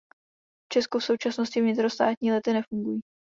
[0.65, 3.01] V Česku v současnosti vnitrostátní lety nefungují.